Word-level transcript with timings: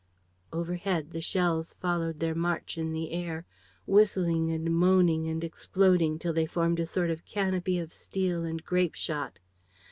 Overhead, 0.51 1.11
the 1.11 1.21
shells 1.21 1.75
followed 1.75 2.19
their 2.19 2.33
march 2.33 2.75
in 2.75 2.91
the 2.91 3.11
air, 3.11 3.45
whistling 3.85 4.49
and 4.49 4.73
moaning 4.73 5.27
and 5.27 5.43
exploding 5.43 6.17
till 6.17 6.33
they 6.33 6.47
formed 6.47 6.79
a 6.79 6.87
sort 6.87 7.11
of 7.11 7.23
canopy 7.23 7.77
of 7.77 7.93
steel 7.93 8.43
and 8.43 8.65
grape 8.65 8.95
shot. 8.95 9.37